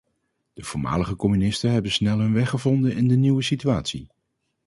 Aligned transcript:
De 0.53 0.63
voormalige 0.63 1.15
communisten 1.15 1.71
hebben 1.71 1.91
snel 1.91 2.19
hun 2.19 2.33
weg 2.33 2.49
gevonden 2.49 2.95
in 2.95 3.07
de 3.07 3.15
nieuwe 3.15 3.41
situatie. 3.41 4.07